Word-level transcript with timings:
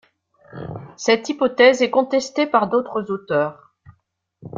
Cette 0.97 1.29
hypothèse 1.29 1.83
est 1.83 1.91
contestée 1.91 2.47
par 2.47 2.67
d'autres 2.67 3.11
auteurs. 3.11 3.75